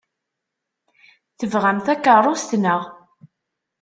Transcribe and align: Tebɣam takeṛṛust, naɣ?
Tebɣam 1.37 1.79
takeṛṛust, 1.85 2.51
naɣ? 2.57 2.81